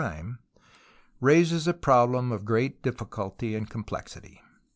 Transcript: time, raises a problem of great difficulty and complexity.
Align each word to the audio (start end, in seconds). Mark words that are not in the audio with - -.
time, 0.01 0.39
raises 1.19 1.67
a 1.67 1.75
problem 1.75 2.31
of 2.31 2.43
great 2.43 2.81
difficulty 2.81 3.53
and 3.53 3.69
complexity. 3.69 4.41